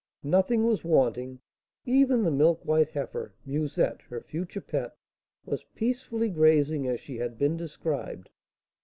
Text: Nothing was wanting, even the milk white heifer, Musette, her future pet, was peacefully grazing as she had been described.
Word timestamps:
Nothing 0.23 0.63
was 0.65 0.83
wanting, 0.83 1.41
even 1.85 2.23
the 2.23 2.31
milk 2.31 2.65
white 2.65 2.89
heifer, 2.89 3.35
Musette, 3.45 4.01
her 4.09 4.19
future 4.19 4.59
pet, 4.59 4.97
was 5.45 5.63
peacefully 5.75 6.31
grazing 6.31 6.87
as 6.87 6.99
she 6.99 7.17
had 7.17 7.37
been 7.37 7.55
described. 7.55 8.27